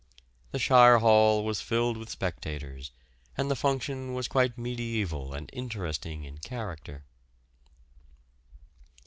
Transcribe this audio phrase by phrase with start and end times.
[0.49, 2.89] The Shire Hall was filled with spectators,
[3.37, 7.05] and the function was quite mediæval and interesting in character.